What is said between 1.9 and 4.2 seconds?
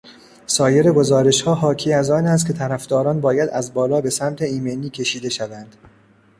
از آن است که طرفداران باید از بالا به